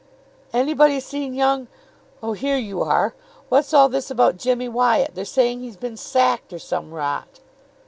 "Anybody 0.51 0.99
seen 0.99 1.35
young 1.35 1.67
oh, 2.23 2.33
here 2.33 2.57
you 2.57 2.81
are. 2.81 3.13
What's 3.49 3.71
all 3.71 3.87
this 3.87 4.09
about 4.09 4.35
Jimmy 4.35 4.67
Wyatt? 4.67 5.13
They're 5.13 5.25
saying 5.25 5.59
he's 5.59 5.77
been 5.77 5.95
sacked, 5.95 6.51
or 6.51 6.57
some 6.57 6.91
rot." 6.91 7.39